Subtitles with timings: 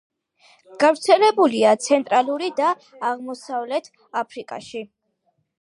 [0.83, 2.71] გავრცელებულია ცენტრალურ და
[3.11, 3.93] აღმოსავლეთ
[4.23, 4.87] აფრიკაში.